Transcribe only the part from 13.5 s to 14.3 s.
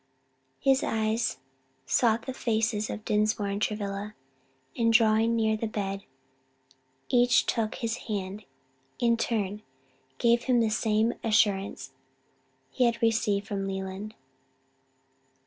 Leland.